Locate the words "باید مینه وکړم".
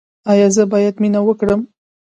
0.73-1.61